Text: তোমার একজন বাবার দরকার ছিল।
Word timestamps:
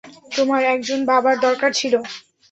তোমার 0.31 0.61
একজন 0.73 0.99
বাবার 1.09 1.35
দরকার 1.39 1.71
ছিল। 1.73 1.93